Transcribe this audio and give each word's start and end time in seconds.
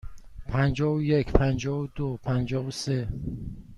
پنجاه 0.47 0.93
و 0.93 1.01
یک، 1.01 1.31
پنجاه 1.31 1.79
و 1.79 1.87
دو، 1.95 2.19
پنجاه 2.23 2.65
و 2.65 2.71
سه. 2.71 3.07